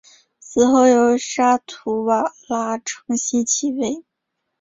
[0.39, 4.03] 死后由沙图瓦拉承袭其位。